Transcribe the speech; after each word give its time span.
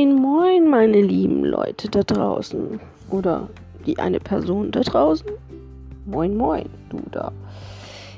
Moin, 0.00 0.14
moin, 0.14 0.66
meine 0.70 1.02
lieben 1.02 1.44
Leute 1.44 1.90
da 1.90 2.02
draußen. 2.02 2.80
Oder 3.10 3.50
die 3.84 3.98
eine 3.98 4.18
Person 4.18 4.70
da 4.70 4.80
draußen. 4.80 5.28
Moin, 6.06 6.38
moin, 6.38 6.64
du 6.88 7.02
da. 7.10 7.30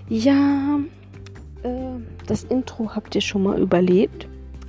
Ja, 0.08 0.79
äh, 1.64 1.98
das 2.29 2.45
Intro 2.45 2.95
habt 2.95 3.16
ihr 3.16 3.21
schon 3.21 3.43
mal 3.43 3.61
überlebt. 3.61 4.29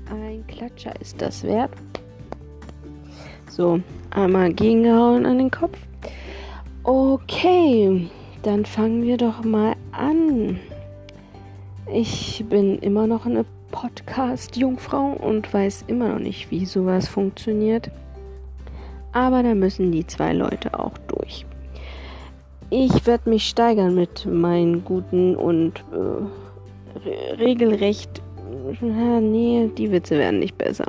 Ein 0.10 0.44
Klatscher 0.48 1.00
ist 1.02 1.22
das 1.22 1.44
wert. 1.44 1.70
So, 3.48 3.80
einmal 4.10 4.52
gegengehauen 4.52 5.28
an 5.28 5.38
den 5.38 5.52
Kopf. 5.52 5.78
Okay, 6.82 8.10
dann 8.42 8.66
fangen 8.66 9.04
wir 9.04 9.18
doch 9.18 9.44
mal 9.44 9.76
an. 9.92 10.58
Ich 11.94 12.44
bin 12.50 12.80
immer 12.80 13.06
noch 13.06 13.28
eine 13.84 13.92
Podcast-Jungfrau 13.92 15.14
und 15.14 15.54
weiß 15.54 15.86
immer 15.88 16.10
noch 16.10 16.20
nicht, 16.20 16.52
wie 16.52 16.66
sowas 16.66 17.08
funktioniert. 17.08 17.92
Aber 19.12 19.44
da 19.44 19.54
müssen 19.54 19.92
die 19.92 20.08
zwei 20.08 20.34
Leute 20.34 20.78
auch 20.80 20.98
durch. 21.08 21.46
Ich 22.70 23.06
werde 23.06 23.30
mich 23.30 23.48
steigern 23.48 23.94
mit 23.94 24.26
meinen 24.26 24.84
guten 24.84 25.36
und 25.36 25.84
äh, 25.92 27.06
re 27.08 27.40
regelrecht. 27.40 28.22
Na, 28.82 29.20
nee, 29.20 29.70
die 29.78 29.92
Witze 29.92 30.18
werden 30.18 30.40
nicht 30.40 30.58
besser. 30.58 30.86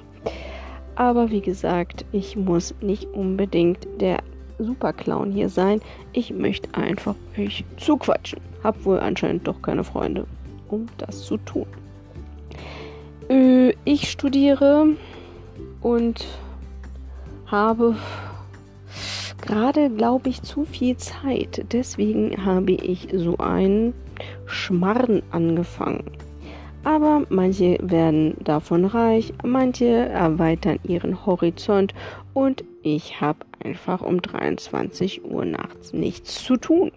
Aber 0.95 1.31
wie 1.31 1.41
gesagt, 1.41 2.05
ich 2.13 2.37
muss 2.37 2.75
nicht 2.81 3.07
unbedingt 3.13 3.87
der 4.01 4.19
Superclown 4.59 5.33
hier 5.33 5.49
sein. 5.49 5.81
Ich 6.13 6.33
möchte 6.33 6.73
einfach 6.75 7.17
mich 7.37 7.65
zuquatschen. 7.77 8.41
Hab 8.63 8.85
wohl 8.85 9.01
anscheinend 9.01 9.47
doch 9.47 9.61
keine 9.61 9.83
Freunde, 9.83 10.27
um 10.69 10.87
das 10.99 11.25
zu 11.25 11.37
tun. 11.39 11.67
Äh, 13.29 13.75
ich 13.85 14.11
studiere 14.11 14.87
und 15.81 16.27
habe 17.47 17.97
gerade, 19.41 19.91
glaube 19.91 20.29
ich, 20.29 20.43
zu 20.43 20.65
viel 20.65 20.97
Zeit. 20.97 21.67
Deswegen 21.73 22.45
habe 22.45 22.73
ich 22.73 23.09
so 23.13 23.37
einen 23.39 23.95
Schmarren 24.47 25.23
angefangen. 25.31 26.05
Aber 26.83 27.25
manche 27.31 27.79
werden 27.81 28.37
davon 28.45 28.85
reich, 28.85 29.33
manche 29.43 29.87
erweitern 29.87 30.79
ihren 30.83 31.25
Horizont 31.25 31.95
und 32.35 32.63
ich 32.83 33.23
habe 33.23 33.39
einfach 33.63 34.03
um 34.03 34.21
23 34.21 35.25
Uhr 35.25 35.47
nachts 35.47 35.95
nichts 35.95 36.45
zu 36.45 36.59
tun. 36.59 36.93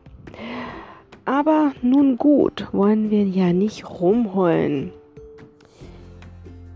Aber 1.24 1.72
nun 1.82 2.18
gut, 2.18 2.68
wollen 2.74 3.12
wir 3.12 3.24
ja 3.24 3.54
nicht 3.54 3.90
rumheulen. 3.90 4.92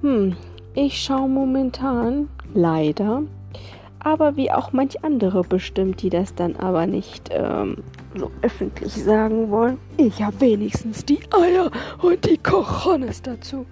Hm, 0.02 0.36
ich 0.74 1.02
schaue 1.02 1.30
momentan 1.30 2.30
leider, 2.54 3.22
aber 4.00 4.36
wie 4.36 4.52
auch 4.52 4.74
manch 4.74 5.04
andere 5.04 5.44
bestimmt, 5.44 6.02
die 6.02 6.10
das 6.10 6.34
dann 6.34 6.56
aber 6.56 6.88
nicht 6.88 7.30
ähm, 7.32 7.78
so 8.16 8.32
öffentlich 8.42 8.94
sagen 8.94 9.52
wollen. 9.52 9.78
Ich 9.98 10.22
habe 10.24 10.42
wenigstens 10.42 11.06
die 11.06 11.20
Eier 11.32 11.70
und 12.02 12.26
die 12.26 12.38
Cojones 12.38 13.22
dazu, 13.22 13.66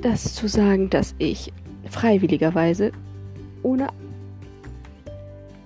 das 0.00 0.34
zu 0.34 0.48
sagen, 0.48 0.88
dass 0.88 1.14
ich 1.18 1.52
freiwilligerweise 1.90 2.92
ohne 3.62 3.88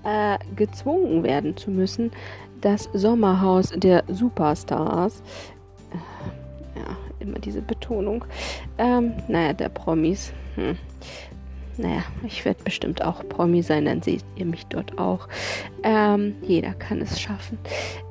äh, 0.02 0.38
gezwungen 0.56 1.22
werden 1.22 1.56
zu 1.56 1.70
müssen, 1.70 2.10
das 2.60 2.88
Sommerhaus 2.94 3.70
der 3.76 4.02
Superstars 4.08 5.22
immer 7.24 7.38
diese 7.38 7.62
Betonung. 7.62 8.24
Ähm, 8.78 9.12
naja, 9.28 9.52
der 9.52 9.68
Promis. 9.68 10.32
Hm. 10.54 10.76
Naja, 11.76 12.02
ich 12.24 12.44
werde 12.44 12.62
bestimmt 12.62 13.02
auch 13.02 13.28
Promi 13.28 13.62
sein, 13.62 13.86
dann 13.86 14.00
seht 14.00 14.24
ihr 14.36 14.46
mich 14.46 14.64
dort 14.66 14.96
auch. 14.98 15.28
Ähm, 15.82 16.36
jeder 16.42 16.72
kann 16.74 17.00
es 17.00 17.20
schaffen. 17.20 17.58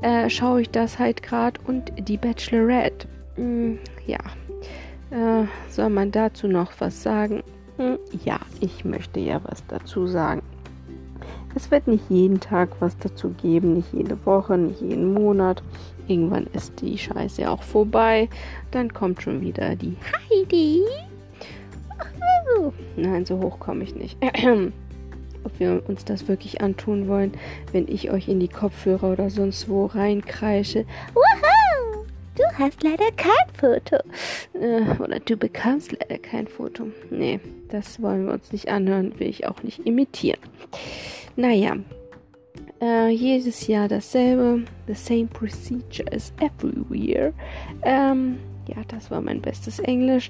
Äh, 0.01 0.29
schaue 0.29 0.61
ich 0.61 0.69
das 0.69 0.99
halt 0.99 1.23
gerade 1.23 1.59
und 1.65 1.93
die 1.97 2.17
Bachelorette. 2.17 3.07
Hm, 3.35 3.79
ja. 4.05 4.19
Äh, 5.11 5.45
soll 5.69 5.89
man 5.89 6.11
dazu 6.11 6.47
noch 6.47 6.71
was 6.79 7.01
sagen? 7.03 7.43
Hm, 7.77 7.97
ja, 8.25 8.39
ich 8.59 8.83
möchte 8.83 9.19
ja 9.19 9.39
was 9.43 9.65
dazu 9.67 10.07
sagen. 10.07 10.41
Es 11.55 11.69
wird 11.71 11.87
nicht 11.87 12.09
jeden 12.09 12.39
Tag 12.39 12.69
was 12.79 12.97
dazu 12.97 13.29
geben, 13.29 13.75
nicht 13.75 13.93
jede 13.93 14.25
Woche, 14.25 14.57
nicht 14.57 14.81
jeden 14.81 15.13
Monat. 15.13 15.63
Irgendwann 16.07 16.47
ist 16.53 16.81
die 16.81 16.97
Scheiße 16.97 17.49
auch 17.49 17.63
vorbei. 17.63 18.29
Dann 18.71 18.93
kommt 18.93 19.21
schon 19.21 19.41
wieder 19.41 19.75
die 19.75 19.95
Heidi. 20.29 20.81
Nein, 22.95 23.25
so 23.25 23.39
hoch 23.39 23.59
komme 23.59 23.83
ich 23.83 23.95
nicht. 23.95 24.17
Ob 25.45 25.59
wir 25.59 25.83
uns 25.87 26.05
das 26.05 26.27
wirklich 26.27 26.61
antun 26.61 27.07
wollen, 27.07 27.33
wenn 27.71 27.87
ich 27.87 28.11
euch 28.11 28.27
in 28.27 28.39
die 28.39 28.47
Kopfhörer 28.47 29.11
oder 29.11 29.29
sonst 29.29 29.67
wo 29.67 29.87
reinkreische. 29.87 30.85
Woohoo! 31.13 32.05
Du 32.35 32.43
hast 32.57 32.81
leider 32.81 33.11
kein 33.15 33.31
Foto. 33.53 33.97
Äh, 34.53 35.01
oder 35.01 35.19
du 35.19 35.37
bekommst 35.37 35.91
leider 35.91 36.17
kein 36.17 36.47
Foto. 36.47 36.87
Nee, 37.11 37.39
das 37.69 38.01
wollen 38.01 38.25
wir 38.25 38.33
uns 38.33 38.51
nicht 38.51 38.69
anhören, 38.69 39.19
will 39.19 39.27
ich 39.27 39.45
auch 39.45 39.61
nicht 39.63 39.85
imitieren. 39.85 40.39
Naja, 41.35 41.75
äh, 42.83 43.09
jedes 43.09 43.67
Jahr 43.67 43.87
dasselbe. 43.87 44.63
The 44.87 44.93
same 44.93 45.27
procedure 45.27 46.05
as 46.13 46.33
everywhere. 46.39 47.33
Ähm, 47.83 48.37
ja, 48.67 48.77
das 48.87 49.09
war 49.09 49.21
mein 49.21 49.41
bestes 49.41 49.79
Englisch. 49.79 50.29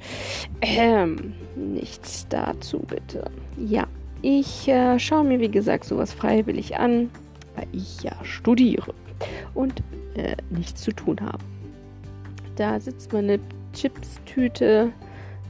Ähm, 0.61 1.33
nichts 1.55 2.27
dazu, 2.29 2.79
bitte. 2.79 3.29
Ja, 3.57 3.87
ich 4.21 4.67
äh, 4.67 4.99
schaue 4.99 5.23
mir, 5.23 5.39
wie 5.39 5.49
gesagt, 5.51 5.85
sowas 5.85 6.13
freiwillig 6.13 6.77
an, 6.77 7.09
weil 7.55 7.67
ich 7.71 8.03
ja 8.03 8.13
studiere 8.23 8.93
und 9.53 9.81
äh, 10.15 10.35
nichts 10.49 10.81
zu 10.81 10.91
tun 10.91 11.17
habe. 11.21 11.43
Da 12.55 12.79
sitzt 12.79 13.11
meine 13.11 13.39
Chips-Tüte 13.73 14.91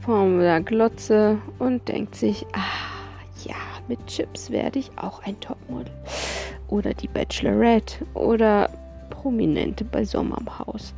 vor 0.00 0.26
der 0.38 0.60
Glotze 0.60 1.38
und 1.58 1.86
denkt 1.88 2.14
sich, 2.14 2.46
ah, 2.52 3.46
ja, 3.46 3.56
mit 3.88 4.06
Chips 4.06 4.50
werde 4.50 4.78
ich 4.78 4.90
auch 4.96 5.22
ein 5.22 5.38
Topmodel. 5.40 5.92
Oder 6.68 6.94
die 6.94 7.08
Bachelorette 7.08 8.04
oder 8.14 8.70
Prominente 9.10 9.84
bei 9.84 10.04
Sommer 10.04 10.38
im 10.38 10.58
Haus. 10.58 10.94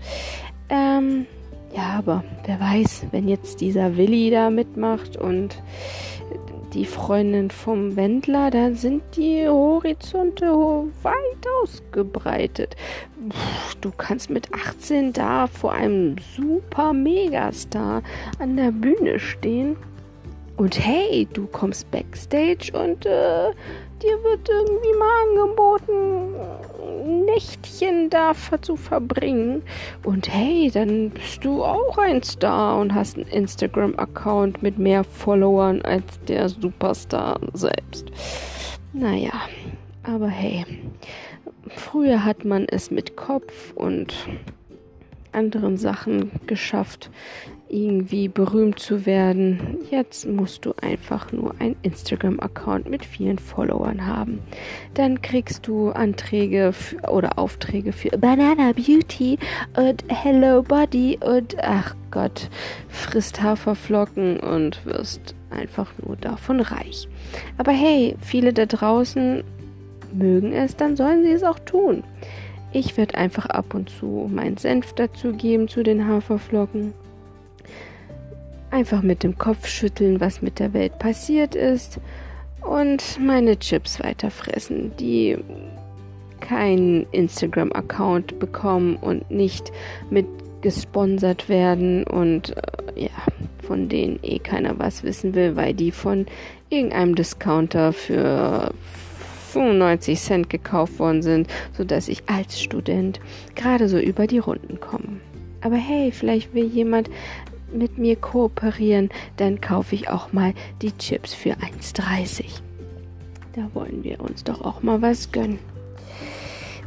Ähm, 0.68 1.26
ja, 1.74 1.98
aber 1.98 2.24
wer 2.44 2.60
weiß, 2.60 3.06
wenn 3.10 3.28
jetzt 3.28 3.60
dieser 3.60 3.96
Willi 3.96 4.30
da 4.30 4.50
mitmacht 4.50 5.16
und 5.16 5.62
die 6.72 6.84
Freundin 6.84 7.50
vom 7.50 7.96
Wendler, 7.96 8.50
da 8.50 8.72
sind 8.72 9.02
die 9.16 9.46
Horizonte 9.48 10.46
weit 11.02 11.46
ausgebreitet. 11.62 12.76
Du 13.80 13.90
kannst 13.96 14.30
mit 14.30 14.52
18 14.52 15.12
da 15.12 15.46
vor 15.46 15.72
einem 15.72 16.16
super 16.36 16.92
Megastar 16.92 18.02
an 18.38 18.56
der 18.56 18.72
Bühne 18.72 19.18
stehen 19.18 19.76
und 20.56 20.78
hey, 20.78 21.26
du 21.32 21.46
kommst 21.46 21.90
backstage 21.90 22.72
und 22.72 23.06
äh, 23.06 23.52
dir 24.02 24.22
wird 24.22 24.48
irgendwie 24.48 24.94
mal 24.98 25.22
angeboten, 25.28 27.24
Nächtchen 27.24 28.10
da 28.10 28.32
zu 28.60 28.76
verbringen. 28.76 29.62
Und 30.04 30.32
hey, 30.32 30.70
dann 30.72 31.10
bist 31.10 31.44
du 31.44 31.62
auch 31.64 31.98
ein 31.98 32.22
Star 32.22 32.78
und 32.78 32.94
hast 32.94 33.16
einen 33.16 33.26
Instagram-Account 33.26 34.62
mit 34.62 34.78
mehr 34.78 35.04
Followern 35.04 35.82
als 35.82 36.20
der 36.28 36.48
Superstar 36.48 37.40
selbst. 37.52 38.06
Naja, 38.92 39.32
aber 40.02 40.28
hey, 40.28 40.64
früher 41.68 42.24
hat 42.24 42.44
man 42.44 42.66
es 42.68 42.90
mit 42.90 43.16
Kopf 43.16 43.72
und 43.74 44.14
anderen 45.32 45.76
Sachen 45.76 46.30
geschafft, 46.46 47.10
irgendwie 47.68 48.28
berühmt 48.28 48.78
zu 48.78 49.06
werden. 49.06 49.78
Jetzt 49.90 50.26
musst 50.26 50.64
du 50.64 50.74
einfach 50.80 51.32
nur 51.32 51.54
einen 51.60 51.76
Instagram-Account 51.82 52.88
mit 52.88 53.04
vielen 53.04 53.38
Followern 53.38 54.06
haben. 54.06 54.40
Dann 54.94 55.20
kriegst 55.20 55.66
du 55.66 55.90
Anträge 55.90 56.72
für, 56.72 56.96
oder 57.10 57.38
Aufträge 57.38 57.92
für 57.92 58.10
Banana 58.10 58.72
Beauty 58.72 59.38
und 59.76 60.04
Hello 60.08 60.62
Body 60.62 61.18
und 61.24 61.56
ach 61.60 61.94
Gott, 62.10 62.48
frisst 62.88 63.42
Haferflocken 63.42 64.38
und 64.38 64.84
wirst 64.86 65.34
einfach 65.50 65.90
nur 66.04 66.16
davon 66.16 66.60
reich. 66.60 67.08
Aber 67.58 67.72
hey, 67.72 68.16
viele 68.20 68.52
da 68.52 68.66
draußen 68.66 69.42
mögen 70.12 70.52
es, 70.52 70.76
dann 70.76 70.96
sollen 70.96 71.24
sie 71.24 71.32
es 71.32 71.42
auch 71.42 71.58
tun. 71.58 72.04
Ich 72.72 72.96
werde 72.96 73.16
einfach 73.16 73.46
ab 73.46 73.74
und 73.74 73.90
zu 73.90 74.28
meinen 74.32 74.56
Senf 74.56 74.92
dazu 74.92 75.32
geben 75.32 75.68
zu 75.68 75.82
den 75.82 76.06
Haferflocken. 76.06 76.92
Einfach 78.70 79.02
mit 79.02 79.22
dem 79.22 79.38
Kopf 79.38 79.66
schütteln, 79.66 80.20
was 80.20 80.42
mit 80.42 80.58
der 80.58 80.72
Welt 80.72 80.98
passiert 80.98 81.54
ist. 81.54 82.00
Und 82.60 83.18
meine 83.24 83.58
Chips 83.58 84.02
weiter 84.02 84.30
fressen, 84.30 84.92
die 84.98 85.38
keinen 86.40 87.06
Instagram-Account 87.12 88.38
bekommen 88.38 88.96
und 88.96 89.30
nicht 89.30 89.72
mit 90.10 90.26
gesponsert 90.62 91.48
werden 91.48 92.04
und 92.04 92.56
äh, 92.56 93.04
ja, 93.04 93.10
von 93.62 93.88
denen 93.88 94.18
eh 94.22 94.38
keiner 94.38 94.78
was 94.78 95.02
wissen 95.02 95.34
will, 95.34 95.56
weil 95.56 95.74
die 95.74 95.92
von 95.92 96.26
irgendeinem 96.70 97.14
Discounter 97.14 97.92
für 97.92 98.72
95 99.56 100.20
Cent 100.20 100.50
gekauft 100.50 100.98
worden 100.98 101.22
sind, 101.22 101.48
sodass 101.72 102.08
ich 102.08 102.28
als 102.28 102.60
Student 102.60 103.20
gerade 103.54 103.88
so 103.88 103.98
über 103.98 104.26
die 104.26 104.38
Runden 104.38 104.80
komme. 104.80 105.20
Aber 105.62 105.76
hey, 105.76 106.12
vielleicht 106.12 106.52
will 106.52 106.66
jemand 106.66 107.08
mit 107.72 107.96
mir 107.96 108.16
kooperieren, 108.16 109.08
dann 109.38 109.60
kaufe 109.60 109.94
ich 109.94 110.10
auch 110.10 110.32
mal 110.32 110.52
die 110.82 110.96
Chips 110.98 111.32
für 111.32 111.52
1,30. 111.52 112.60
Da 113.54 113.70
wollen 113.72 114.04
wir 114.04 114.20
uns 114.20 114.44
doch 114.44 114.60
auch 114.60 114.82
mal 114.82 115.00
was 115.00 115.32
gönnen. 115.32 115.58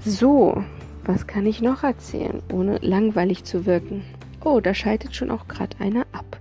So, 0.06 0.64
was 1.06 1.26
kann 1.26 1.48
ich 1.48 1.62
noch 1.62 1.84
erzählen, 1.84 2.44
ohne 2.54 2.78
langweilig 2.78 3.44
zu 3.46 3.66
wirken? 3.66 4.04
Oh, 4.44 4.60
da 4.60 4.76
schaltet 4.76 5.16
schon 5.16 5.32
auch 5.32 5.48
gerade 5.48 5.76
einer 5.80 6.06
ab. 6.12 6.38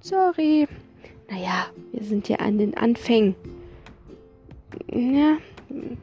Sorry. 0.00 0.68
Naja, 1.30 1.66
wir 1.92 2.04
sind 2.04 2.28
ja 2.28 2.36
an 2.36 2.58
den 2.58 2.76
Anfängen. 2.76 3.34
Ja, 4.92 5.36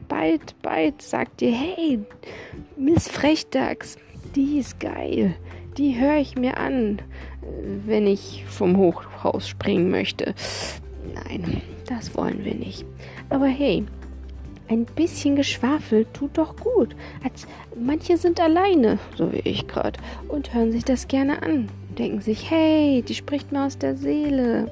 bald, 0.08 0.54
bald 0.62 1.02
sagt 1.02 1.42
ihr, 1.42 1.52
hey, 1.52 1.98
Miss 2.76 3.08
Frechdachs, 3.08 3.96
die 4.34 4.58
ist 4.58 4.80
geil. 4.80 5.34
Die 5.76 5.98
höre 5.98 6.18
ich 6.18 6.36
mir 6.36 6.56
an, 6.56 7.00
wenn 7.86 8.06
ich 8.06 8.44
vom 8.46 8.76
Hochhaus 8.76 9.48
springen 9.48 9.90
möchte. 9.90 10.34
Nein, 11.14 11.62
das 11.86 12.14
wollen 12.16 12.44
wir 12.44 12.54
nicht. 12.54 12.84
Aber 13.28 13.46
hey, 13.46 13.84
ein 14.68 14.84
bisschen 14.84 15.36
Geschwafel 15.36 16.06
tut 16.12 16.38
doch 16.38 16.56
gut. 16.56 16.94
Als 17.22 17.46
manche 17.76 18.16
sind 18.16 18.40
alleine, 18.40 18.98
so 19.16 19.32
wie 19.32 19.40
ich 19.40 19.66
gerade, 19.66 20.00
und 20.28 20.54
hören 20.54 20.72
sich 20.72 20.84
das 20.84 21.08
gerne 21.08 21.42
an. 21.42 21.68
Denken 21.98 22.20
sich, 22.20 22.50
hey, 22.50 23.02
die 23.02 23.14
spricht 23.14 23.52
mir 23.52 23.66
aus 23.66 23.78
der 23.78 23.96
Seele. 23.96 24.70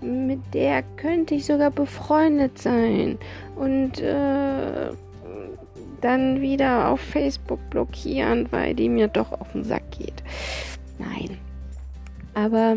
Mit 0.00 0.40
der 0.52 0.82
könnte 0.96 1.34
ich 1.34 1.46
sogar 1.46 1.70
befreundet 1.70 2.58
sein. 2.58 3.18
Und 3.56 4.00
äh, 4.00 4.90
dann 6.00 6.40
wieder 6.40 6.88
auf 6.88 7.00
Facebook 7.00 7.58
blockieren, 7.70 8.46
weil 8.52 8.74
die 8.74 8.88
mir 8.88 9.08
doch 9.08 9.32
auf 9.32 9.52
den 9.52 9.64
Sack 9.64 9.90
geht. 9.92 10.22
Nein. 10.98 11.38
Aber 12.34 12.76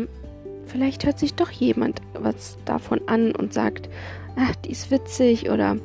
vielleicht 0.66 1.04
hört 1.04 1.18
sich 1.18 1.34
doch 1.34 1.50
jemand 1.50 2.00
was 2.14 2.56
davon 2.64 3.00
an 3.06 3.32
und 3.32 3.52
sagt, 3.52 3.88
ach, 4.36 4.56
die 4.56 4.70
ist 4.70 4.90
witzig 4.90 5.50
oder 5.50 5.76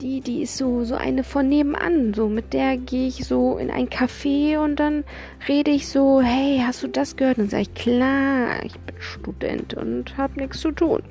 die, 0.00 0.20
die 0.20 0.42
ist 0.42 0.56
so, 0.56 0.84
so 0.84 0.94
eine 0.94 1.24
von 1.24 1.48
nebenan. 1.48 2.14
So, 2.14 2.28
mit 2.28 2.52
der 2.52 2.76
gehe 2.76 3.08
ich 3.08 3.24
so 3.24 3.58
in 3.58 3.70
ein 3.70 3.88
Café 3.88 4.58
und 4.58 4.76
dann 4.76 5.04
rede 5.48 5.70
ich 5.70 5.88
so, 5.88 6.20
hey, 6.22 6.62
hast 6.64 6.82
du 6.82 6.88
das 6.88 7.16
gehört? 7.16 7.38
Und 7.38 7.50
sage 7.50 7.62
ich, 7.62 7.74
klar, 7.74 8.64
ich 8.64 8.78
bin 8.80 8.96
Student 8.98 9.74
und 9.74 10.16
habe 10.16 10.40
nichts 10.40 10.60
zu 10.60 10.70
tun. 10.70 11.02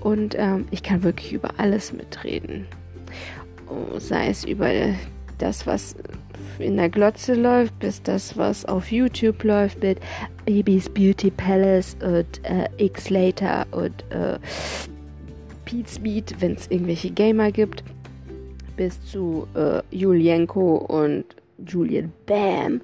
Und 0.00 0.34
ähm, 0.38 0.66
ich 0.70 0.82
kann 0.82 1.02
wirklich 1.02 1.32
über 1.32 1.50
alles 1.56 1.92
mitreden. 1.92 2.66
Oh, 3.68 3.98
sei 3.98 4.28
es 4.28 4.44
über 4.44 4.70
das, 5.38 5.66
was 5.66 5.96
in 6.58 6.76
der 6.76 6.90
Glotze 6.90 7.34
läuft, 7.34 7.78
bis 7.78 8.02
das, 8.02 8.36
was 8.36 8.64
auf 8.66 8.92
YouTube 8.92 9.42
läuft 9.42 9.82
mit 9.82 9.98
Baby's 10.44 10.88
Beauty 10.88 11.30
Palace 11.30 11.96
und 12.02 12.26
äh, 12.44 12.68
X 12.76 13.10
Later 13.10 13.66
und 13.70 14.04
äh, 14.10 14.38
Pete's 15.64 15.98
Beat, 15.98 16.34
wenn 16.40 16.52
es 16.52 16.70
irgendwelche 16.70 17.10
Gamer 17.10 17.50
gibt, 17.50 17.82
bis 18.76 19.00
zu 19.04 19.46
äh, 19.54 19.82
Julienko 19.90 20.76
und 20.76 21.24
Julian 21.66 22.12
Bam. 22.26 22.80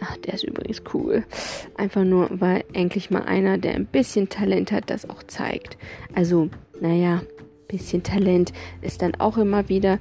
Ach, 0.00 0.16
der 0.18 0.34
ist 0.34 0.44
übrigens 0.44 0.82
cool. 0.94 1.24
Einfach 1.76 2.04
nur, 2.04 2.28
weil 2.40 2.64
endlich 2.72 3.10
mal 3.10 3.22
einer, 3.22 3.58
der 3.58 3.74
ein 3.74 3.86
bisschen 3.86 4.28
Talent 4.28 4.72
hat, 4.72 4.90
das 4.90 5.08
auch 5.08 5.22
zeigt. 5.22 5.78
Also, 6.14 6.48
naja, 6.80 7.22
bisschen 7.68 8.02
Talent 8.02 8.52
ist 8.82 9.02
dann 9.02 9.14
auch 9.14 9.38
immer 9.38 9.68
wieder 9.68 9.98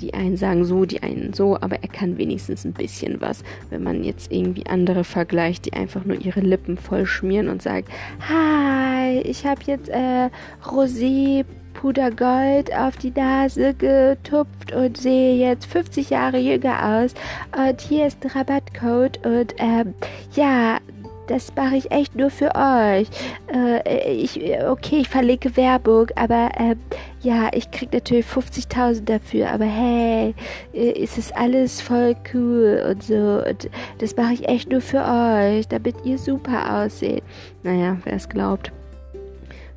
die 0.00 0.14
einen 0.14 0.36
sagen 0.36 0.64
so, 0.64 0.84
die 0.84 1.02
einen 1.02 1.32
so, 1.32 1.56
aber 1.56 1.76
er 1.82 1.88
kann 1.88 2.18
wenigstens 2.18 2.64
ein 2.64 2.72
bisschen 2.72 3.20
was. 3.20 3.44
Wenn 3.70 3.82
man 3.82 4.04
jetzt 4.04 4.32
irgendwie 4.32 4.66
andere 4.66 5.04
vergleicht, 5.04 5.66
die 5.66 5.72
einfach 5.72 6.04
nur 6.04 6.20
ihre 6.20 6.40
Lippen 6.40 6.76
voll 6.76 7.06
schmieren 7.06 7.48
und 7.48 7.62
sagen, 7.62 7.86
hi, 8.28 9.20
ich 9.20 9.46
habe 9.46 9.60
jetzt 9.66 9.88
äh, 9.88 10.30
Rosé 10.64 11.44
Pudergold 11.74 12.74
auf 12.74 12.96
die 12.96 13.10
Nase 13.10 13.74
getupft 13.74 14.72
und 14.72 14.96
sehe 14.96 15.36
jetzt 15.36 15.66
50 15.66 16.10
Jahre 16.10 16.38
jünger 16.38 17.02
aus. 17.02 17.14
Und 17.56 17.80
hier 17.80 18.06
ist 18.06 18.24
ein 18.24 18.30
Rabattcode 18.30 19.24
und 19.26 19.54
ähm, 19.58 19.94
ja, 20.34 20.78
das 21.26 21.54
mache 21.56 21.76
ich 21.76 21.90
echt 21.90 22.14
nur 22.16 22.30
für 22.30 22.54
euch. 22.54 23.08
Äh, 23.52 24.12
ich, 24.12 24.40
okay, 24.68 24.98
ich 25.00 25.08
verlinke 25.08 25.56
Werbung, 25.56 26.08
aber 26.16 26.50
äh, 26.58 26.76
ja, 27.22 27.48
ich 27.52 27.70
krieg 27.70 27.92
natürlich 27.92 28.26
50.000 28.26 29.04
dafür. 29.04 29.50
Aber 29.50 29.64
hey, 29.64 30.34
äh, 30.74 30.90
ist 30.90 31.18
es 31.18 31.32
alles 31.32 31.80
voll 31.80 32.14
cool 32.34 32.84
und 32.90 33.02
so. 33.02 33.42
Und 33.48 33.70
das 33.98 34.16
mache 34.16 34.34
ich 34.34 34.48
echt 34.48 34.70
nur 34.70 34.80
für 34.80 35.02
euch, 35.02 35.66
damit 35.68 35.96
ihr 36.04 36.18
super 36.18 36.82
aussieht. 36.84 37.22
Naja, 37.62 37.96
wer 38.04 38.14
es 38.14 38.28
glaubt. 38.28 38.72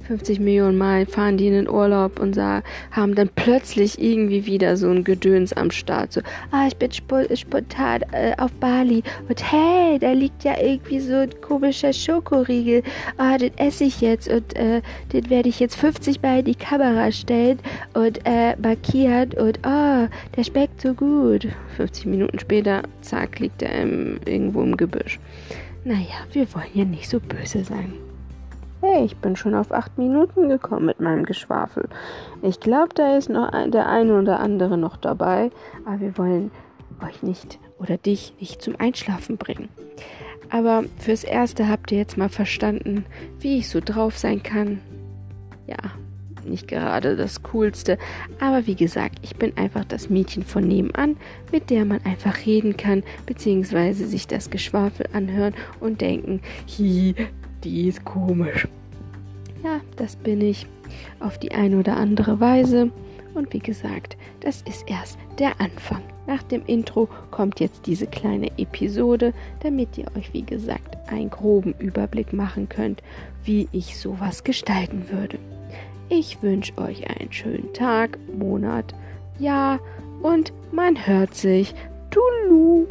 50 0.07 0.39
Millionen 0.39 0.77
Mal 0.77 1.05
fahren 1.05 1.37
die 1.37 1.47
in 1.47 1.53
den 1.53 1.69
Urlaub 1.69 2.19
und 2.19 2.33
sah, 2.33 2.63
haben 2.91 3.13
dann 3.15 3.29
plötzlich 3.35 4.01
irgendwie 4.01 4.45
wieder 4.45 4.77
so 4.77 4.89
ein 4.89 5.03
Gedöns 5.03 5.51
am 5.53 5.69
Start. 5.69 6.13
So, 6.13 6.21
ah, 6.51 6.67
ich 6.67 6.77
bin 6.77 6.91
sp 6.95 7.27
spontan 7.35 8.03
äh, 8.13 8.33
auf 8.37 8.51
Bali 8.53 9.03
und 9.27 9.51
hey, 9.51 9.99
da 9.99 10.13
liegt 10.13 10.43
ja 10.43 10.55
irgendwie 10.61 10.99
so 10.99 11.15
ein 11.15 11.41
komischer 11.41 11.91
Schokoriegel. 11.91 12.83
Ah, 13.17 13.37
den 13.37 13.57
esse 13.57 13.83
ich 13.83 13.99
jetzt 13.99 14.29
und 14.29 14.55
äh, 14.55 14.81
den 15.11 15.29
werde 15.29 15.49
ich 15.49 15.59
jetzt 15.59 15.75
50 15.75 16.21
Mal 16.21 16.39
in 16.39 16.45
die 16.45 16.55
Kamera 16.55 17.11
stellen 17.11 17.59
und 17.93 18.19
äh, 18.25 18.55
markieren 18.57 19.33
und 19.33 19.59
oh, 19.65 20.07
der 20.35 20.43
schmeckt 20.43 20.81
so 20.81 20.93
gut. 20.93 21.47
50 21.75 22.05
Minuten 22.05 22.39
später, 22.39 22.83
zack, 23.01 23.39
liegt 23.39 23.61
er 23.61 23.81
im, 23.81 24.19
irgendwo 24.25 24.61
im 24.61 24.77
Gebüsch. 24.77 25.19
Naja, 25.83 26.25
wir 26.31 26.53
wollen 26.53 26.71
ja 26.73 26.85
nicht 26.85 27.09
so 27.09 27.19
böse 27.19 27.63
sein. 27.63 28.06
Ich 29.03 29.17
bin 29.17 29.35
schon 29.35 29.55
auf 29.55 29.71
acht 29.71 29.97
Minuten 29.97 30.49
gekommen 30.49 30.85
mit 30.85 30.99
meinem 30.99 31.25
Geschwafel. 31.25 31.87
Ich 32.41 32.59
glaube, 32.59 32.89
da 32.95 33.17
ist 33.17 33.29
noch 33.29 33.51
der 33.69 33.87
eine 33.87 34.19
oder 34.19 34.39
andere 34.39 34.77
noch 34.77 34.97
dabei, 34.97 35.51
aber 35.85 35.99
wir 35.99 36.17
wollen 36.17 36.51
euch 37.05 37.21
nicht 37.21 37.59
oder 37.79 37.97
dich 37.97 38.33
nicht 38.39 38.61
zum 38.61 38.75
Einschlafen 38.79 39.37
bringen. 39.37 39.69
Aber 40.49 40.83
fürs 40.97 41.23
Erste 41.23 41.69
habt 41.69 41.91
ihr 41.91 41.99
jetzt 41.99 42.17
mal 42.17 42.29
verstanden, 42.29 43.05
wie 43.39 43.59
ich 43.59 43.69
so 43.69 43.79
drauf 43.83 44.17
sein 44.17 44.41
kann. 44.41 44.79
Ja, 45.67 45.77
nicht 46.45 46.67
gerade 46.67 47.15
das 47.15 47.43
Coolste, 47.43 47.97
aber 48.39 48.65
wie 48.67 48.75
gesagt, 48.75 49.19
ich 49.21 49.35
bin 49.35 49.57
einfach 49.57 49.85
das 49.85 50.09
Mädchen 50.09 50.43
von 50.43 50.63
nebenan, 50.63 51.17
mit 51.51 51.69
der 51.69 51.85
man 51.85 52.03
einfach 52.05 52.45
reden 52.45 52.77
kann, 52.77 53.03
beziehungsweise 53.25 54.07
sich 54.07 54.27
das 54.27 54.49
Geschwafel 54.49 55.07
anhören 55.13 55.53
und 55.81 56.01
denken, 56.01 56.41
hi, 56.77 57.13
die 57.63 57.87
ist 57.89 58.05
komisch. 58.05 58.67
Ja, 59.63 59.81
das 59.95 60.15
bin 60.15 60.41
ich 60.41 60.67
auf 61.19 61.37
die 61.37 61.51
eine 61.51 61.79
oder 61.79 61.97
andere 61.97 62.39
Weise. 62.39 62.91
Und 63.33 63.53
wie 63.53 63.59
gesagt, 63.59 64.17
das 64.39 64.63
ist 64.63 64.89
erst 64.89 65.19
der 65.37 65.59
Anfang. 65.61 66.01
Nach 66.25 66.43
dem 66.43 66.63
Intro 66.65 67.07
kommt 67.31 67.59
jetzt 67.59 67.85
diese 67.85 68.07
kleine 68.07 68.47
Episode, 68.57 69.33
damit 69.61 69.97
ihr 69.97 70.07
euch, 70.17 70.33
wie 70.33 70.41
gesagt, 70.41 70.97
einen 71.07 71.29
groben 71.29 71.73
Überblick 71.79 72.33
machen 72.33 72.67
könnt, 72.67 73.01
wie 73.43 73.69
ich 73.71 73.97
sowas 73.97 74.43
gestalten 74.43 75.05
würde. 75.09 75.37
Ich 76.09 76.41
wünsche 76.41 76.77
euch 76.77 77.07
einen 77.09 77.31
schönen 77.31 77.71
Tag, 77.73 78.17
Monat, 78.37 78.95
Jahr 79.39 79.79
und 80.21 80.51
man 80.71 81.05
hört 81.05 81.35
sich. 81.35 81.75
Tulu! 82.09 82.87